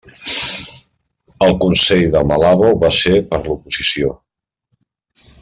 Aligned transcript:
El 1.47 1.53
Consell 1.65 2.05
de 2.15 2.23
Malabo 2.31 2.73
va 2.85 2.91
ser 3.01 3.15
per 3.29 3.41
a 3.41 3.45
l'oposició. 3.45 4.11